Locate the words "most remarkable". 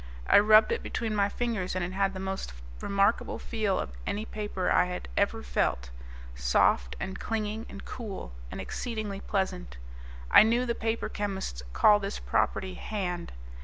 2.19-3.37